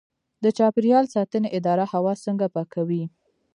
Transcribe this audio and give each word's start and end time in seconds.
د 0.43 0.45
چاپیریال 0.57 1.05
ساتنې 1.15 1.49
اداره 1.57 1.85
هوا 1.93 2.13
څنګه 2.25 2.45
پاکوي؟ 2.55 3.03